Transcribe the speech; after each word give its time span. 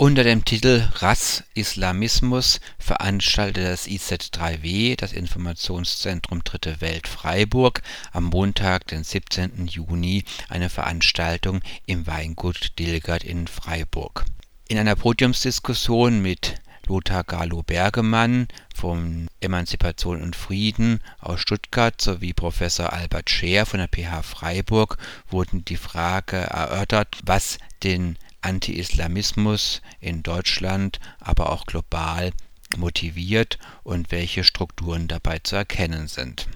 Unter 0.00 0.24
dem 0.24 0.46
Titel 0.46 0.88
Rass-Islamismus 0.94 2.60
veranstaltete 2.78 3.68
das 3.68 3.86
IZ3W, 3.86 4.96
das 4.96 5.12
Informationszentrum 5.12 6.42
Dritte 6.42 6.80
Welt 6.80 7.06
Freiburg, 7.06 7.82
am 8.10 8.24
Montag, 8.24 8.86
den 8.86 9.04
17. 9.04 9.66
Juni 9.66 10.24
eine 10.48 10.70
Veranstaltung 10.70 11.60
im 11.84 12.06
Weingut 12.06 12.78
Dilgert 12.78 13.24
in 13.24 13.46
Freiburg. 13.46 14.24
In 14.68 14.78
einer 14.78 14.96
Podiumsdiskussion 14.96 16.22
mit 16.22 16.54
Lothar 16.86 17.22
Galo-Bergemann 17.22 18.48
von 18.74 19.28
Emanzipation 19.40 20.22
und 20.22 20.34
Frieden 20.34 21.00
aus 21.18 21.42
Stuttgart 21.42 22.00
sowie 22.00 22.32
Professor 22.32 22.94
Albert 22.94 23.28
Scheer 23.28 23.66
von 23.66 23.80
der 23.80 23.88
PH 23.88 24.22
Freiburg 24.22 24.96
wurden 25.28 25.62
die 25.66 25.76
Frage 25.76 26.38
erörtert, 26.38 27.18
was 27.26 27.58
den 27.82 28.16
Anti-Islamismus 28.42 29.82
in 30.00 30.22
Deutschland, 30.22 30.98
aber 31.20 31.50
auch 31.50 31.66
global 31.66 32.32
motiviert 32.76 33.58
und 33.82 34.10
welche 34.10 34.44
Strukturen 34.44 35.08
dabei 35.08 35.38
zu 35.40 35.56
erkennen 35.56 36.08
sind. 36.08 36.46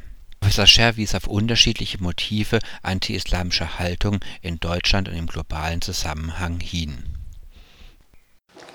Professor 0.40 0.66
Scher 0.66 0.96
wies 0.96 1.14
auf 1.14 1.26
unterschiedliche 1.26 2.02
Motive 2.02 2.58
anti-islamischer 2.82 3.78
Haltung 3.78 4.20
in 4.42 4.60
Deutschland 4.60 5.08
und 5.08 5.16
im 5.16 5.26
globalen 5.26 5.80
Zusammenhang 5.80 6.60
hin. 6.60 7.02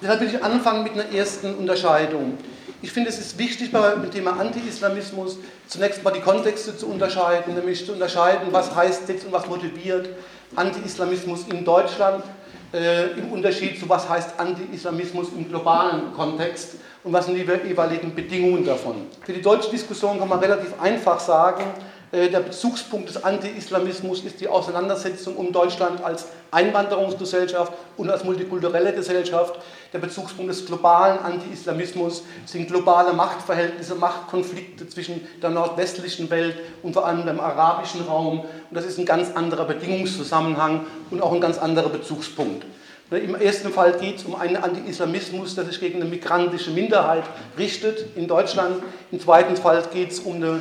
Deshalb 0.02 0.22
will 0.22 0.30
ich 0.30 0.44
anfangen 0.44 0.84
mit 0.84 0.94
einer 0.94 1.12
ersten 1.14 1.54
Unterscheidung. 1.56 2.38
Ich 2.82 2.92
finde, 2.92 3.10
es 3.10 3.20
ist 3.20 3.38
wichtig 3.38 3.72
beim 3.72 4.10
Thema 4.10 4.40
Anti-Islamismus 4.40 5.38
zunächst 5.68 6.04
mal 6.04 6.12
die 6.12 6.22
Kontexte 6.22 6.78
zu 6.78 6.88
unterscheiden, 6.88 7.54
nämlich 7.54 7.86
zu 7.86 7.92
unterscheiden, 7.92 8.48
was 8.52 8.74
heißt 8.74 9.08
jetzt 9.10 9.26
und 9.26 9.32
was 9.32 9.48
motiviert 9.48 10.10
Anti-Islamismus 10.56 11.48
in 11.50 11.66
Deutschland 11.66 12.24
äh, 12.74 13.12
im 13.20 13.32
Unterschied 13.32 13.80
zu 13.80 13.88
was 13.90 14.08
heißt 14.08 14.40
Anti-Islamismus 14.40 15.30
im 15.36 15.48
globalen 15.48 16.14
Kontext 16.14 16.76
und 17.04 17.14
was 17.14 17.26
sind 17.26 17.36
die 17.36 17.42
jeweiligen 17.42 18.14
Bedingungen 18.14 18.66
davon. 18.66 19.08
Für 19.26 19.34
die 19.34 19.42
deutsche 19.42 19.72
Diskussion 19.72 20.20
kann 20.20 20.30
man 20.30 20.40
relativ 20.40 20.80
einfach 20.82 21.20
sagen, 21.20 21.64
äh, 22.12 22.30
der 22.30 22.40
Bezugspunkt 22.40 23.10
des 23.10 23.24
Anti-Islamismus 23.24 24.24
ist 24.24 24.42
die 24.42 24.48
Auseinandersetzung 24.48 25.36
um 25.36 25.52
Deutschland 25.52 26.04
als 26.04 26.28
Einwanderungsgesellschaft 26.50 27.72
und 27.98 28.10
als 28.10 28.24
multikulturelle 28.24 28.94
Gesellschaft. 28.94 29.60
Der 29.94 30.00
Bezugspunkt 30.00 30.52
des 30.52 30.66
globalen 30.66 31.20
Anti-Islamismus 31.20 32.24
sind 32.46 32.68
globale 32.68 33.14
Machtverhältnisse, 33.14 33.94
Machtkonflikte 33.94 34.90
zwischen 34.90 35.28
der 35.42 35.52
nordwestlichen 35.52 36.30
Welt 36.32 36.56
und 36.82 36.94
vor 36.94 37.06
allem 37.06 37.26
dem 37.26 37.40
arabischen 37.40 38.02
Raum. 38.02 38.44
Und 38.70 38.76
das 38.76 38.86
ist 38.86 39.00
ein 39.00 39.06
ganz 39.06 39.36
anderer 39.36 39.66
Bedingungszusammenhang 39.66 40.86
und 41.10 41.22
auch 41.22 41.34
ein 41.34 41.42
ganz 41.42 41.58
anderer 41.58 41.90
Bezugspunkt. 41.90 42.66
Im 43.12 43.34
ersten 43.34 43.72
Fall 43.72 43.94
geht 43.94 44.18
es 44.18 44.24
um 44.26 44.36
einen 44.36 44.56
Anti-Islamismus, 44.56 45.56
der 45.56 45.66
sich 45.66 45.80
gegen 45.80 46.00
eine 46.00 46.10
migrantische 46.10 46.70
Minderheit 46.70 47.24
richtet 47.58 48.16
in 48.16 48.28
Deutschland. 48.28 48.84
Im 49.12 49.20
zweiten 49.20 49.56
Fall 49.56 49.84
geht 49.92 50.12
es 50.12 50.20
um 50.20 50.36
eine 50.36 50.60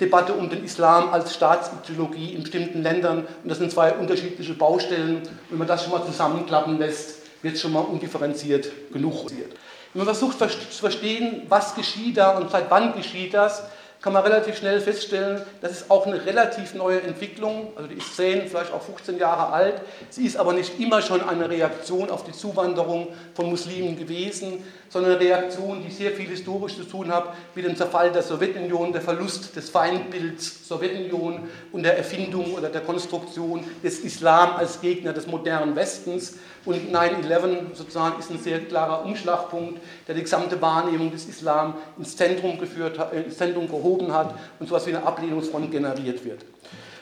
Debatte 0.00 0.32
um 0.32 0.48
den 0.48 0.64
Islam 0.64 1.10
als 1.10 1.34
Staatsideologie 1.34 2.32
in 2.32 2.42
bestimmten 2.42 2.82
Ländern. 2.82 3.26
Und 3.42 3.48
das 3.50 3.58
sind 3.58 3.70
zwei 3.70 3.92
unterschiedliche 3.92 4.54
Baustellen. 4.54 5.20
Wenn 5.50 5.58
man 5.58 5.68
das 5.68 5.82
schon 5.82 5.92
mal 5.92 6.04
zusammenklappen 6.06 6.78
lässt, 6.78 7.16
wird 7.42 7.58
schon 7.58 7.72
mal 7.72 7.80
undifferenziert 7.80 8.70
genug. 8.92 9.26
Wenn 9.30 10.04
man 10.04 10.06
versucht 10.14 10.38
zu 10.38 10.80
verstehen, 10.80 11.42
was 11.48 11.74
geschieht 11.74 12.16
da 12.16 12.38
und 12.38 12.50
seit 12.50 12.70
wann 12.70 12.94
geschieht 12.94 13.34
das, 13.34 13.64
kann 14.02 14.14
man 14.14 14.22
relativ 14.22 14.56
schnell 14.56 14.80
feststellen, 14.80 15.42
das 15.60 15.72
ist 15.72 15.90
auch 15.90 16.06
eine 16.06 16.24
relativ 16.24 16.74
neue 16.74 17.02
Entwicklung. 17.02 17.72
Also 17.76 17.88
die 17.88 17.96
ist 17.96 18.16
10, 18.16 18.48
vielleicht 18.48 18.72
auch 18.72 18.82
15 18.82 19.18
Jahre 19.18 19.52
alt. 19.52 19.82
Sie 20.08 20.24
ist 20.24 20.38
aber 20.38 20.54
nicht 20.54 20.80
immer 20.80 21.02
schon 21.02 21.20
eine 21.20 21.50
Reaktion 21.50 22.08
auf 22.08 22.24
die 22.24 22.32
Zuwanderung 22.32 23.08
von 23.34 23.50
Muslimen 23.50 23.98
gewesen, 23.98 24.64
sondern 24.88 25.12
eine 25.12 25.20
Reaktion, 25.20 25.82
die 25.86 25.90
sehr 25.90 26.12
viel 26.12 26.28
historisch 26.28 26.76
zu 26.76 26.84
tun 26.84 27.12
hat 27.12 27.34
mit 27.54 27.64
dem 27.64 27.76
Zerfall 27.76 28.10
der 28.10 28.22
Sowjetunion, 28.22 28.92
der 28.92 29.02
Verlust 29.02 29.54
des 29.54 29.68
Feindbilds 29.68 30.66
Sowjetunion 30.66 31.48
und 31.72 31.82
der 31.82 31.98
Erfindung 31.98 32.54
oder 32.54 32.68
der 32.68 32.80
Konstruktion 32.80 33.64
des 33.82 34.00
Islam 34.00 34.56
als 34.56 34.80
Gegner 34.80 35.12
des 35.12 35.26
modernen 35.26 35.76
Westens. 35.76 36.38
Und 36.64 36.94
9-11 36.94 37.74
sozusagen 37.74 38.18
ist 38.18 38.30
ein 38.30 38.38
sehr 38.38 38.60
klarer 38.60 39.04
Umschlagpunkt, 39.04 39.80
der 40.06 40.14
die 40.14 40.22
gesamte 40.22 40.60
Wahrnehmung 40.60 41.10
des 41.10 41.26
Islam 41.26 41.74
ins 41.96 42.16
Zentrum, 42.16 42.58
geführt, 42.58 42.98
äh, 43.12 43.22
ins 43.22 43.38
Zentrum 43.38 43.66
gehoben 43.90 44.12
hat 44.12 44.34
und 44.58 44.68
so 44.68 44.74
etwas 44.74 44.86
wie 44.86 44.94
eine 44.94 45.06
Ablehnungsfront 45.06 45.70
generiert 45.70 46.22
wird. 46.24 46.44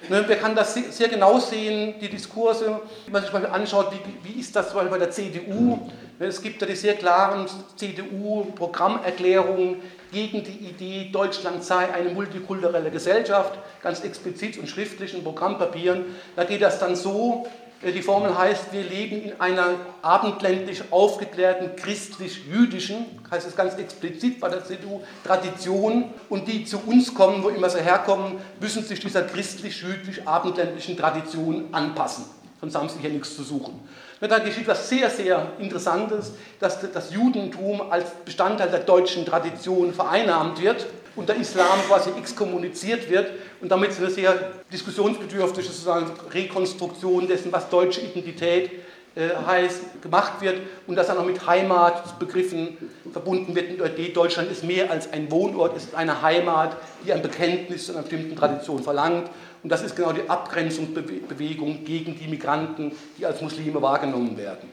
Ne, 0.09 0.25
man 0.27 0.39
kann 0.39 0.55
das 0.55 0.75
sehr 0.75 1.09
genau 1.09 1.41
sehen, 1.41 1.95
die 2.01 2.09
Diskurse, 2.09 2.81
wenn 3.05 3.13
man 3.13 3.23
sich 3.23 3.33
mal 3.33 3.45
anschaut, 3.47 3.91
wie, 3.93 3.99
wie 4.29 4.39
ist 4.41 4.55
das 4.55 4.73
bei 4.73 4.97
der 4.97 5.11
CDU. 5.11 5.91
Ne, 6.19 6.27
es 6.27 6.41
gibt 6.41 6.63
ja 6.63 6.69
die 6.69 6.77
sehr 6.77 6.95
klaren 6.95 7.47
CDU-Programmerklärungen 7.77 9.83
gegen 10.11 10.43
die 10.45 10.71
Idee, 10.71 11.11
Deutschland 11.13 11.63
sei 11.63 11.93
eine 11.93 12.09
multikulturelle 12.11 12.91
Gesellschaft, 12.91 13.59
ganz 13.83 14.01
explizit 14.01 14.57
und 14.57 14.67
schriftlich 14.69 15.13
in 15.15 15.23
Programmpapieren. 15.23 16.07
Da 16.35 16.45
geht 16.45 16.63
das 16.63 16.79
dann 16.79 16.97
so, 16.97 17.47
die 17.83 18.03
Formel 18.03 18.37
heißt, 18.37 18.73
wir 18.73 18.83
leben 18.83 19.23
in 19.23 19.41
einer 19.41 19.75
abendländlich 20.03 20.83
aufgeklärten 20.91 21.77
christlich-jüdischen, 21.77 23.07
heißt 23.31 23.47
es 23.47 23.55
ganz 23.55 23.75
explizit 23.77 24.41
bei 24.41 24.49
der 24.49 24.65
CDU, 24.65 25.03
Tradition 25.25 26.13
und 26.29 26.49
die 26.49 26.65
zu 26.65 26.81
uns 26.87 27.15
kommen, 27.15 27.43
wo 27.43 27.51
immer 27.51 27.71
sie 27.71 27.81
herkommen, 27.81 28.39
müssen 28.59 28.83
sich 28.83 28.99
dieser 28.99 29.23
christlich-jüdisch-abendländlichen 29.23 30.97
Tradition 30.97 31.69
anpassen. 31.73 32.25
Sonst 32.61 32.75
haben 32.75 32.89
sie 32.89 32.99
hier 32.99 33.11
nichts 33.11 33.37
zu 33.37 33.45
suchen. 33.45 33.79
Da 34.21 34.41
geschieht 34.41 34.67
was 34.67 34.89
sehr, 34.89 35.09
sehr 35.09 35.53
Interessantes, 35.61 36.33
dass 36.59 36.81
das 36.93 37.13
Judentum 37.13 37.93
als 37.93 38.11
Bestandteil 38.25 38.69
der 38.69 38.81
deutschen 38.81 39.25
Tradition 39.25 39.95
vereinnahmt 39.95 40.61
wird 40.61 40.85
und 41.19 41.29
der 41.29 41.37
Islam 41.37 41.81
quasi 41.89 42.11
exkommuniziert 42.17 43.11
wird 43.11 43.33
und 43.61 43.71
damit 43.71 43.91
eine 43.99 44.09
sehr 44.09 44.53
diskussionsbedürftige 44.73 45.67
sozusagen 45.67 46.13
Rekonstruktion 46.33 47.27
dessen, 47.27 47.51
was 47.51 47.69
deutsche 47.69 48.03
Identität 48.03 48.71
äh, 49.17 49.31
heißt, 49.45 50.01
gemacht 50.01 50.41
wird 50.41 50.61
und 50.87 50.95
das 50.95 51.09
dann 51.09 51.19
auch 51.19 51.25
mit 51.25 51.45
Heimatbegriffen 51.45 52.79
verbunden 53.13 53.57
wird. 53.57 54.17
Deutschland 54.17 54.49
ist 54.53 54.63
mehr 54.63 54.93
als 54.93 55.13
ein 55.13 55.29
Wohnort, 55.33 55.77
es 55.77 55.87
ist 55.87 55.97
eine 55.97 56.23
Heimat, 56.23 56.77
die 57.05 57.13
ein 57.13 57.21
Bekenntnis 57.21 57.87
zu 57.87 57.93
einer 57.93 58.03
bestimmten 58.03 58.37
Tradition 58.37 58.81
verlangt. 58.81 59.29
Und 59.65 59.71
das 59.71 59.83
ist 59.83 59.97
genau 59.97 60.13
die 60.13 60.31
Abgrenzungsbewegung 60.31 61.85
gegen 61.85 62.17
die 62.17 62.29
Migranten, 62.29 62.93
die 63.19 63.27
als 63.27 63.41
Muslime 63.41 63.83
wahrgenommen 63.83 64.37
werden. 64.37 64.69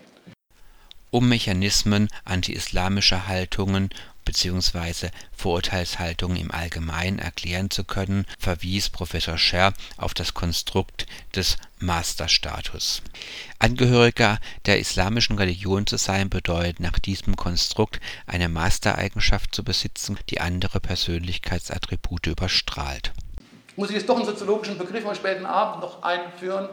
Um 1.10 1.28
Mechanismen 1.28 2.08
anti-islamischer 2.24 3.28
Haltungen 3.28 3.90
bzw. 4.26 5.10
Vorurteilshaltungen 5.36 6.38
im 6.38 6.52
Allgemeinen 6.52 7.20
erklären 7.20 7.70
zu 7.70 7.84
können, 7.84 8.26
verwies 8.38 8.90
Professor 8.90 9.38
Scher 9.38 9.74
auf 9.98 10.14
das 10.14 10.34
Konstrukt 10.34 11.06
des 11.36 11.58
Masterstatus. 11.80 13.02
Angehöriger 13.60 14.40
der 14.66 14.80
islamischen 14.80 15.38
Religion 15.38 15.88
zu 15.88 15.98
sein 15.98 16.30
bedeutet 16.30 16.80
nach 16.80 17.00
diesem 17.00 17.36
Konstrukt 17.36 18.00
eine 18.26 18.50
Mastereigenschaft 18.50 19.54
zu 19.54 19.64
besitzen, 19.64 20.18
die 20.30 20.42
andere 20.42 20.80
Persönlichkeitsattribute 20.80 22.28
überstrahlt. 22.28 23.14
Muss 23.78 23.90
ich 23.90 23.96
jetzt 23.98 24.08
doch 24.08 24.16
einen 24.16 24.26
soziologischen 24.26 24.78
Begriff 24.78 25.06
am 25.06 25.16
späten 25.16 25.46
Abend 25.46 25.82
noch 25.82 26.02
einführen. 26.02 26.70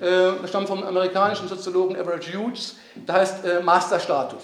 Äh, 0.00 0.40
das 0.40 0.48
stammt 0.48 0.68
vom 0.68 0.82
amerikanischen 0.82 1.48
Soziologen 1.48 1.96
Everett 1.96 2.24
Hughes. 2.34 2.76
Der 2.94 3.16
heißt 3.16 3.44
äh, 3.44 3.60
Masterstatus. 3.60 4.42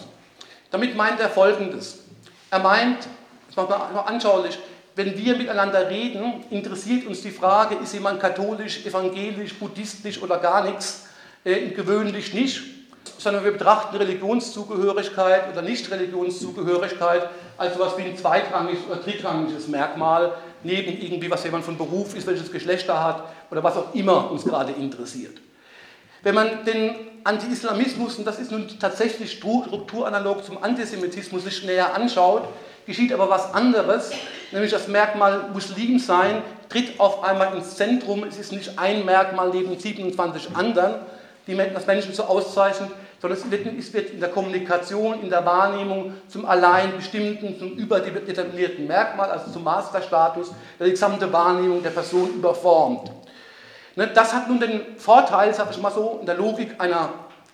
Damit 0.71 0.95
meint 0.95 1.21
er 1.21 1.31
Folgendes. 1.31 2.02
Er 2.53 2.59
meint, 2.59 3.09
das 3.47 3.57
macht 3.57 3.71
man 3.71 4.05
anschaulich, 4.05 4.59
wenn 4.95 5.17
wir 5.17 5.39
miteinander 5.39 5.89
reden, 5.89 6.45
interessiert 6.51 7.07
uns 7.07 7.23
die 7.23 7.31
Frage, 7.31 7.77
ist 7.77 7.95
jemand 7.95 8.21
katholisch, 8.21 8.85
evangelisch, 8.85 9.55
buddhistisch 9.55 10.21
oder 10.21 10.37
gar 10.37 10.63
nichts, 10.63 11.07
äh, 11.45 11.69
gewöhnlich 11.71 12.35
nicht, 12.35 12.63
sondern 13.17 13.43
wir 13.43 13.53
betrachten 13.53 13.97
Religionszugehörigkeit 13.97 15.51
oder 15.51 15.63
Nicht-Religionszugehörigkeit 15.63 17.31
als 17.57 17.73
etwas 17.73 17.97
wie 17.97 18.03
ein 18.03 18.19
zweitrangiges 18.19 18.85
oder 18.87 19.01
drittrangiges 19.01 19.69
Merkmal, 19.69 20.35
neben 20.63 21.01
irgendwie, 21.01 21.31
was 21.31 21.45
jemand 21.45 21.65
von 21.65 21.79
Beruf 21.79 22.15
ist, 22.15 22.27
welches 22.27 22.53
Geschlecht 22.53 22.87
er 22.87 23.03
hat 23.03 23.25
oder 23.51 23.65
was 23.65 23.79
auch 23.79 23.95
immer 23.95 24.31
uns 24.31 24.45
gerade 24.45 24.73
interessiert. 24.73 25.39
Wenn 26.23 26.35
man 26.37 26.65
den 26.65 26.95
Anti-Islamismus, 27.25 28.19
und 28.19 28.27
das 28.27 28.39
ist 28.39 28.53
nun 28.53 28.69
tatsächlich 28.79 29.33
strukturanalog 29.33 30.45
zum 30.45 30.63
Antisemitismus, 30.63 31.45
sich 31.45 31.65
näher 31.65 31.95
anschaut, 31.95 32.49
geschieht 32.87 33.13
aber 33.13 33.29
was 33.29 33.53
anderes, 33.55 34.11
nämlich 34.53 34.71
das 34.71 34.89
Merkmal 34.89 35.51
Muslimsein 35.53 36.43
tritt 36.69 36.99
auf 36.99 37.25
einmal 37.25 37.57
ins 37.57 37.77
Zentrum. 37.77 38.25
Es 38.25 38.39
ist 38.39 38.53
nicht 38.53 38.79
ein 38.79 39.05
Merkmal 39.05 39.51
neben 39.51 39.79
27 39.79 40.55
anderen, 40.55 40.95
die 41.47 41.57
das 41.57 41.87
Menschen 41.87 42.15
so 42.15 42.25
auszeichnen, 42.25 42.91
sondern 43.21 43.39
es 43.79 43.93
wird, 43.93 44.11
in 44.11 44.21
der 44.21 44.31
Kommunikation, 44.31 45.23
in 45.23 45.31
der 45.31 45.45
Wahrnehmung 45.45 46.15
zum 46.29 46.45
allein 46.45 46.97
bestimmten, 46.97 47.59
zum 47.59 47.73
überdeterminierten 47.73 48.87
Merkmal, 48.87 49.31
also 49.31 49.51
zum 49.51 49.63
Masterstatus, 49.63 50.53
der 50.79 50.91
gesamte 50.91 51.33
Wahrnehmung 51.33 51.83
der 51.83 51.91
Person 51.91 52.31
überformt. 52.35 53.11
Ne, 53.95 54.09
das 54.09 54.33
hat 54.33 54.49
nun 54.49 54.59
den 54.59 54.97
Vorteil, 54.97 55.53
sage 55.53 55.71
ich 55.73 55.81
mal 55.81 55.91
so, 55.91 56.19
in 56.21 56.27
der 56.27 56.37
Logik 56.37 56.77
einer 56.79 57.11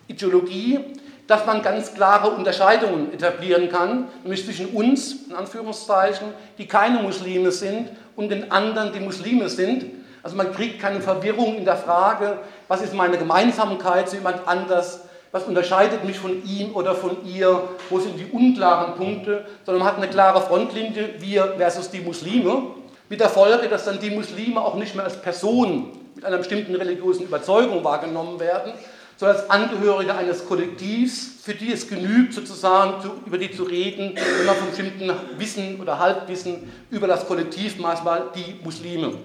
Ideologie, 0.06 0.78
dass 1.26 1.44
man 1.44 1.62
ganz 1.62 1.94
klare 1.94 2.30
Unterscheidungen 2.30 3.12
etablieren 3.12 3.68
kann, 3.68 4.08
nämlich 4.22 4.44
zwischen 4.44 4.68
uns, 4.68 5.26
in 5.28 5.34
Anführungszeichen, 5.34 6.28
die 6.56 6.66
keine 6.66 7.02
Muslime 7.02 7.50
sind, 7.50 7.90
und 8.16 8.30
den 8.30 8.50
anderen, 8.50 8.92
die 8.92 8.98
Muslime 8.98 9.48
sind. 9.48 9.84
Also 10.24 10.36
man 10.36 10.52
kriegt 10.52 10.80
keine 10.80 11.00
Verwirrung 11.00 11.56
in 11.56 11.64
der 11.64 11.76
Frage, 11.76 12.38
was 12.66 12.82
ist 12.82 12.94
meine 12.94 13.16
Gemeinsamkeit 13.16 14.08
zu 14.08 14.16
jemand 14.16 14.46
anders, 14.46 15.02
was 15.30 15.44
unterscheidet 15.44 16.04
mich 16.04 16.18
von 16.18 16.42
ihm 16.44 16.74
oder 16.74 16.94
von 16.94 17.24
ihr, 17.24 17.62
wo 17.90 18.00
sind 18.00 18.18
die 18.18 18.26
unklaren 18.32 18.94
Punkte, 18.94 19.44
sondern 19.64 19.84
man 19.84 19.92
hat 19.92 19.98
eine 19.98 20.08
klare 20.08 20.40
Frontlinie, 20.40 21.10
wir 21.18 21.54
versus 21.58 21.90
die 21.90 22.00
Muslime, 22.00 22.62
mit 23.08 23.20
der 23.20 23.28
Folge, 23.28 23.68
dass 23.68 23.84
dann 23.84 24.00
die 24.00 24.10
Muslime 24.10 24.60
auch 24.60 24.74
nicht 24.74 24.94
mehr 24.94 25.04
als 25.04 25.20
Person 25.20 25.92
mit 26.18 26.24
einer 26.24 26.38
bestimmten 26.38 26.74
religiösen 26.74 27.26
Überzeugung 27.26 27.84
wahrgenommen 27.84 28.40
werden, 28.40 28.72
sondern 29.16 29.36
als 29.36 29.50
Angehörige 29.50 30.16
eines 30.16 30.44
Kollektivs, 30.44 31.28
für 31.44 31.54
die 31.54 31.72
es 31.72 31.86
genügt, 31.86 32.34
sozusagen 32.34 33.00
zu, 33.00 33.22
über 33.24 33.38
die 33.38 33.52
zu 33.52 33.62
reden, 33.62 34.16
wenn 34.16 34.46
man 34.46 34.56
von 34.56 34.66
bestimmten 34.66 35.12
Wissen 35.38 35.80
oder 35.80 36.00
Halbwissen 36.00 36.72
über 36.90 37.06
das 37.06 37.24
Kollektiv 37.24 37.78
manchmal 37.78 38.32
die 38.34 38.58
Muslime 38.64 39.16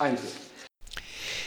einführt. 0.00 0.32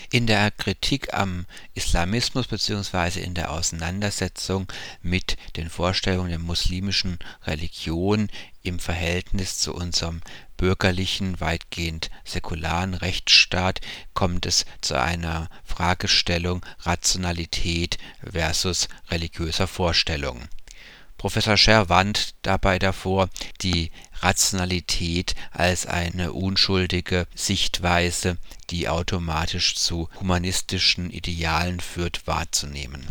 In 0.09 0.25
der 0.25 0.51
Kritik 0.51 1.13
am 1.13 1.47
Islamismus 1.73 2.47
bzw. 2.47 3.19
in 3.19 3.33
der 3.33 3.51
Auseinandersetzung 3.51 4.67
mit 5.01 5.35
den 5.57 5.69
Vorstellungen 5.69 6.29
der 6.29 6.39
muslimischen 6.39 7.19
Religion 7.45 8.29
im 8.61 8.79
Verhältnis 8.79 9.57
zu 9.57 9.73
unserem 9.73 10.21
bürgerlichen, 10.63 11.41
weitgehend 11.41 12.09
säkularen 12.23 12.93
Rechtsstaat 12.93 13.81
kommt 14.13 14.45
es 14.45 14.65
zu 14.79 14.97
einer 14.97 15.49
Fragestellung 15.65 16.61
Rationalität 16.83 17.97
versus 18.23 18.87
religiöser 19.11 19.67
Vorstellung. 19.67 20.43
Professor 21.17 21.57
Scher 21.57 21.89
warnt 21.89 22.35
dabei 22.43 22.79
davor, 22.79 23.27
die 23.61 23.91
Rationalität 24.21 25.35
als 25.51 25.85
eine 25.85 26.31
unschuldige 26.31 27.27
Sichtweise, 27.35 28.37
die 28.69 28.87
automatisch 28.87 29.75
zu 29.75 30.07
humanistischen 30.21 31.09
Idealen 31.09 31.81
führt, 31.81 32.25
wahrzunehmen. 32.25 33.09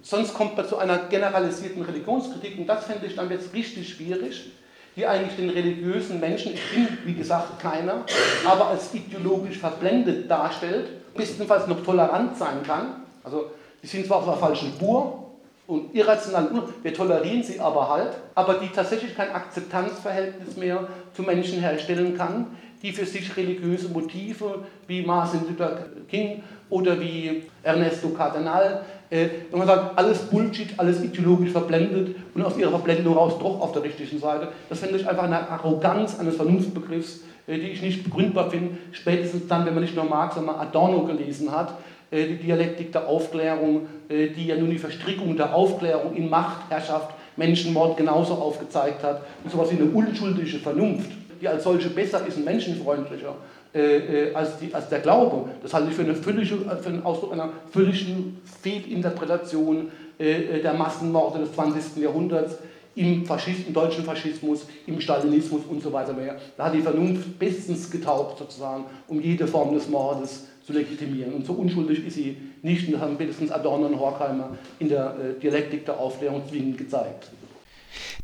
Sonst 0.00 0.32
kommt 0.32 0.56
man 0.56 0.66
zu 0.66 0.78
einer 0.78 1.06
generalisierten 1.10 1.82
Religionskritik 1.82 2.58
und 2.58 2.66
das 2.66 2.86
fände 2.86 3.08
ich 3.08 3.14
dann 3.14 3.30
jetzt 3.30 3.52
richtig 3.52 3.90
schwierig, 3.90 4.52
die 4.96 5.06
eigentlich 5.06 5.36
den 5.36 5.50
religiösen 5.50 6.20
Menschen, 6.20 6.54
ich 6.54 6.70
bin 6.70 6.98
wie 7.04 7.14
gesagt 7.14 7.60
keiner, 7.60 8.04
aber 8.46 8.68
als 8.68 8.94
ideologisch 8.94 9.58
verblendet 9.58 10.30
darstellt, 10.30 11.14
bestenfalls 11.14 11.66
noch 11.66 11.82
tolerant 11.84 12.36
sein 12.36 12.62
kann. 12.64 13.02
Also 13.22 13.50
die 13.82 13.86
sind 13.86 14.06
zwar 14.06 14.18
auf 14.18 14.24
der 14.24 14.36
falschen 14.36 14.68
Spur 14.68 15.23
und 15.66 15.94
irrational, 15.94 16.50
wir 16.82 16.92
tolerieren 16.92 17.42
sie 17.42 17.58
aber 17.58 17.88
halt, 17.88 18.12
aber 18.34 18.54
die 18.54 18.68
tatsächlich 18.68 19.16
kein 19.16 19.30
Akzeptanzverhältnis 19.30 20.56
mehr 20.56 20.88
zu 21.14 21.22
Menschen 21.22 21.60
herstellen 21.60 22.16
kann, 22.16 22.48
die 22.82 22.92
für 22.92 23.06
sich 23.06 23.34
religiöse 23.34 23.88
Motive 23.88 24.64
wie 24.86 25.02
Martin 25.02 25.40
Luther 25.48 25.86
King 26.08 26.42
oder 26.68 27.00
wie 27.00 27.44
Ernesto 27.62 28.10
Cardenal, 28.10 28.84
äh, 29.08 29.28
wenn 29.50 29.58
man 29.58 29.68
sagt, 29.68 29.98
alles 29.98 30.18
Bullshit, 30.18 30.68
alles 30.76 31.02
ideologisch 31.02 31.50
verblendet 31.50 32.16
und 32.34 32.42
aus 32.42 32.58
ihrer 32.58 32.70
Verblendung 32.70 33.14
raus 33.14 33.38
doch 33.38 33.60
auf 33.60 33.72
der 33.72 33.84
richtigen 33.84 34.18
Seite, 34.18 34.48
das 34.68 34.80
finde 34.80 34.98
ich 34.98 35.08
einfach 35.08 35.24
eine 35.24 35.48
Arroganz 35.48 36.18
eines 36.20 36.36
Vernunftbegriffs, 36.36 37.20
äh, 37.46 37.58
die 37.58 37.68
ich 37.68 37.80
nicht 37.80 38.04
begründbar 38.04 38.50
finde, 38.50 38.76
spätestens 38.92 39.46
dann, 39.48 39.64
wenn 39.64 39.72
man 39.72 39.82
nicht 39.82 39.96
nur 39.96 40.04
Marx, 40.04 40.34
sondern 40.34 40.56
Adorno 40.56 41.04
gelesen 41.04 41.52
hat, 41.52 41.78
die 42.14 42.36
Dialektik 42.36 42.92
der 42.92 43.06
Aufklärung, 43.06 43.86
äh, 44.08 44.28
die 44.28 44.46
ja 44.46 44.56
nun 44.56 44.70
die 44.70 44.78
Verstrickung 44.78 45.36
der 45.36 45.54
Aufklärung 45.54 46.14
in 46.14 46.28
Macht, 46.28 46.70
Herrschaft, 46.70 47.14
Menschenmord 47.36 47.96
genauso 47.96 48.34
aufgezeigt 48.34 49.02
hat 49.02 49.22
und 49.42 49.50
sowas 49.50 49.70
wie 49.70 49.76
eine 49.76 49.90
unschuldige 49.90 50.58
Vernunft 50.58 51.10
die 51.44 51.48
als 51.48 51.64
solche 51.64 51.90
besser 51.90 52.26
ist 52.26 52.38
und 52.38 52.44
menschenfreundlicher 52.44 53.34
äh, 53.74 54.28
äh, 54.28 54.34
als, 54.34 54.58
die, 54.58 54.72
als 54.72 54.88
der 54.88 55.00
Glaube. 55.00 55.50
Das 55.62 55.74
halte 55.74 55.90
ich 55.90 55.94
für, 55.94 56.02
eine 56.02 56.14
völlige, 56.14 56.56
für 56.56 56.88
einen 56.88 57.04
Ausdruck 57.04 57.32
einer 57.32 57.50
völligen 57.70 58.40
Fehlinterpretation 58.62 59.90
äh, 60.18 60.60
der 60.60 60.72
Massenmorde 60.72 61.40
des 61.40 61.52
20. 61.52 62.02
Jahrhunderts 62.02 62.56
im, 62.94 63.24
Faschist, 63.24 63.66
im 63.66 63.74
deutschen 63.74 64.04
Faschismus, 64.04 64.66
im 64.86 65.00
Stalinismus 65.00 65.62
und 65.68 65.82
so 65.82 65.92
weiter 65.92 66.12
mehr. 66.12 66.36
Da 66.56 66.66
hat 66.66 66.74
die 66.74 66.80
Vernunft 66.80 67.38
bestens 67.38 67.90
getaugt, 67.90 68.38
sozusagen, 68.38 68.84
um 69.08 69.20
jede 69.20 69.46
Form 69.46 69.74
des 69.74 69.88
Mordes 69.88 70.46
zu 70.66 70.72
legitimieren. 70.72 71.34
Und 71.34 71.46
so 71.46 71.52
unschuldig 71.52 72.06
ist 72.06 72.14
sie 72.14 72.36
nicht, 72.62 72.86
und 72.86 72.94
das 72.94 73.02
haben 73.02 73.14
spätestens 73.14 73.50
Adorno 73.50 73.86
und 73.86 73.98
Horkheimer 73.98 74.56
in 74.78 74.88
der 74.88 75.16
äh, 75.18 75.40
Dialektik 75.40 75.84
der 75.84 75.98
Aufklärung 75.98 76.42
zwingend 76.48 76.78
gezeigt. 76.78 77.28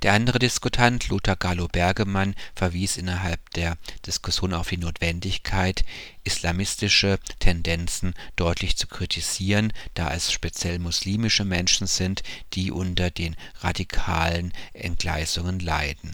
Der 0.02 0.14
andere 0.14 0.38
Diskutant, 0.38 1.10
Lothar 1.10 1.36
Gallo-Bergemann, 1.36 2.34
verwies 2.54 2.96
innerhalb 2.96 3.38
der 3.50 3.76
Diskussion 4.06 4.54
auf 4.54 4.70
die 4.70 4.78
Notwendigkeit, 4.78 5.84
islamistische 6.24 7.18
Tendenzen 7.38 8.14
deutlich 8.34 8.78
zu 8.78 8.86
kritisieren, 8.86 9.74
da 9.92 10.14
es 10.14 10.32
speziell 10.32 10.78
muslimische 10.78 11.44
Menschen 11.44 11.86
sind, 11.86 12.22
die 12.54 12.70
unter 12.70 13.10
den 13.10 13.36
radikalen 13.60 14.52
Entgleisungen 14.72 15.60
leiden. 15.60 16.12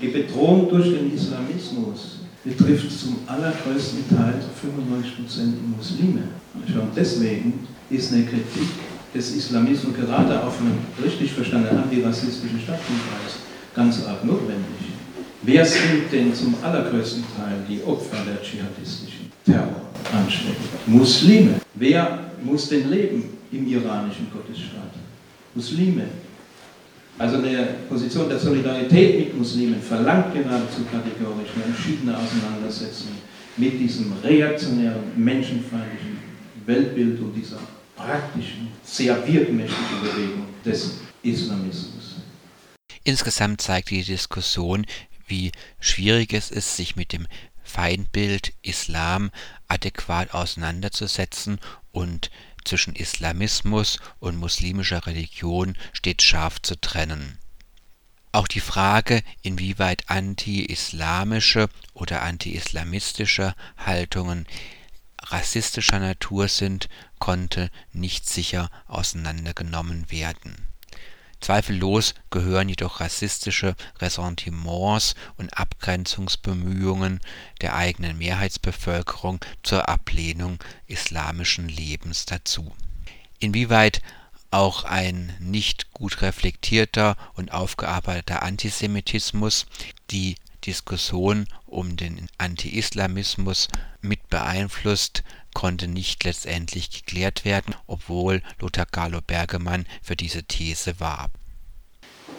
Die 0.00 0.08
Bedrohung 0.08 0.70
durch 0.70 0.86
den 0.88 1.14
Islamismus 1.14 2.20
betrifft 2.44 2.98
zum 2.98 3.18
allergrößten 3.26 4.08
Teil 4.08 4.42
95% 4.64 5.52
Muslime. 5.76 6.28
Schon 6.66 6.88
deswegen 6.96 7.68
ist 7.90 8.10
eine 8.10 8.24
Kritik 8.24 8.68
des 9.14 9.36
Islamismus 9.36 9.94
gerade 9.94 10.42
auf 10.42 10.60
einem 10.60 10.78
richtig 11.02 11.32
verstandenen 11.32 11.84
antirassistischen 11.84 12.60
Stadtkreis 12.60 13.40
ganz 13.74 14.04
arg 14.04 14.24
notwendig. 14.24 14.92
Wer 15.42 15.64
sind 15.64 16.12
denn 16.12 16.34
zum 16.34 16.54
allergrößten 16.62 17.24
Teil 17.36 17.64
die 17.68 17.82
Opfer 17.84 18.18
der 18.26 18.42
dschihadistischen 18.42 19.30
Terroranschläge? 19.44 20.56
Muslime. 20.86 21.60
Wer 21.74 22.18
muss 22.42 22.68
denn 22.68 22.90
leben 22.90 23.24
im 23.52 23.68
iranischen 23.68 24.28
Gottesstaat? 24.32 24.92
Muslime. 25.54 26.04
Also 27.18 27.38
eine 27.38 27.68
Position 27.88 28.28
der 28.28 28.38
Solidarität 28.38 29.18
mit 29.18 29.38
Muslimen 29.38 29.80
verlangt 29.80 30.34
geradezu 30.34 30.82
kategorisch 30.90 31.50
eine 31.54 31.64
entschiedene 31.64 32.16
Auseinandersetzung 32.16 33.12
mit 33.56 33.80
diesem 33.80 34.12
reaktionären, 34.22 35.02
menschenfeindlichen 35.16 36.18
Weltbild 36.64 37.18
und 37.20 37.34
dieser 37.34 37.58
praktischen, 37.98 38.72
sehr 38.84 39.26
wirkmächtigen 39.26 40.00
Bewegung 40.02 40.46
des 40.64 41.00
Islamismus. 41.22 42.16
Insgesamt 43.04 43.60
zeigt 43.60 43.90
die 43.90 44.04
Diskussion, 44.04 44.86
wie 45.26 45.52
schwierig 45.80 46.32
es 46.32 46.50
ist, 46.50 46.76
sich 46.76 46.96
mit 46.96 47.12
dem 47.12 47.26
Feindbild 47.62 48.54
Islam 48.62 49.30
adäquat 49.66 50.32
auseinanderzusetzen 50.32 51.60
und 51.92 52.30
zwischen 52.64 52.94
Islamismus 52.94 53.98
und 54.20 54.36
muslimischer 54.36 55.06
Religion 55.06 55.76
stets 55.92 56.24
scharf 56.24 56.62
zu 56.62 56.80
trennen. 56.80 57.38
Auch 58.32 58.48
die 58.48 58.60
Frage, 58.60 59.22
inwieweit 59.42 60.08
anti-islamische 60.08 61.68
oder 61.94 62.22
anti-islamistische 62.22 63.54
Haltungen 63.78 64.46
rassistischer 65.22 65.98
Natur 65.98 66.48
sind, 66.48 66.88
konnte 67.18 67.70
nicht 67.92 68.28
sicher 68.28 68.70
auseinandergenommen 68.86 70.10
werden. 70.10 70.68
Zweifellos 71.40 72.14
gehören 72.30 72.68
jedoch 72.68 73.00
rassistische 73.00 73.76
Ressentiments 74.00 75.14
und 75.36 75.56
Abgrenzungsbemühungen 75.56 77.20
der 77.60 77.76
eigenen 77.76 78.18
Mehrheitsbevölkerung 78.18 79.38
zur 79.62 79.88
Ablehnung 79.88 80.58
islamischen 80.86 81.68
Lebens 81.68 82.26
dazu. 82.26 82.74
Inwieweit 83.38 84.02
auch 84.50 84.84
ein 84.84 85.36
nicht 85.38 85.92
gut 85.92 86.22
reflektierter 86.22 87.16
und 87.34 87.52
aufgearbeiteter 87.52 88.42
Antisemitismus 88.42 89.66
die 90.10 90.36
Diskussion 90.64 91.46
um 91.68 91.96
den 91.96 92.26
Anti-Islamismus 92.38 93.68
mit 94.00 94.28
beeinflusst, 94.28 95.22
konnte 95.54 95.88
nicht 95.88 96.24
letztendlich 96.24 96.90
geklärt 96.90 97.44
werden, 97.44 97.74
obwohl 97.86 98.42
Lothar 98.60 98.86
Carlo 98.86 99.20
Bergemann 99.26 99.86
für 100.02 100.16
diese 100.16 100.42
These 100.44 101.00
warb. 101.00 101.32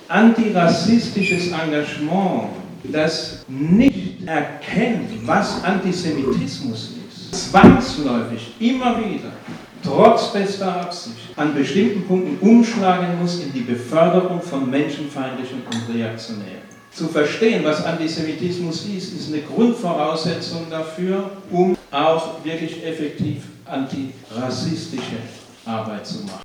Antirassistisches 0.08 1.52
Engagement, 1.52 2.50
das 2.84 3.46
nicht 3.48 4.26
erkennt, 4.26 5.28
was 5.28 5.64
Antisemitismus 5.64 6.94
ist, 7.08 7.52
zwangsläufig 7.52 8.54
immer 8.60 8.98
wieder, 9.00 9.32
trotz 9.84 10.34
bester 10.34 10.82
Absicht, 10.82 11.38
an 11.38 11.54
bestimmten 11.54 12.08
Punkten 12.08 12.38
umschlagen 12.40 13.20
muss 13.20 13.40
in 13.40 13.54
die 13.54 13.62
Beförderung 13.62 14.42
von 14.42 14.70
menschenfeindlichen 14.70 15.62
und 15.64 15.94
reaktionären 15.94 16.69
zu 16.94 17.08
verstehen, 17.08 17.64
was 17.64 17.86
Antisemitismus 17.86 18.86
ist, 18.86 19.14
ist 19.14 19.34
eine 19.34 19.42
Grundvoraussetzung 19.42 20.70
dafür, 20.70 21.32
um 21.52 21.78
auch 21.92 22.44
wirklich 22.44 22.84
effektiv 22.86 23.44
antirassistische 23.66 25.18
Arbeit 25.66 26.06
zu 26.06 26.24
machen. 26.26 26.42